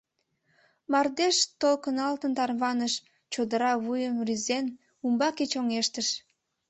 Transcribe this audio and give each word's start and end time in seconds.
Мардеж 0.91 1.37
толкыналтын 1.61 2.31
тарваныш, 2.37 2.93
чодыра 3.33 3.73
вуйым 3.83 4.15
рӱзен, 4.27 4.65
умбаке 5.05 5.45
чоҥештыш. 5.51 6.07